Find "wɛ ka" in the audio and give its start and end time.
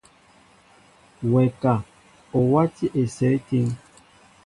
1.31-1.73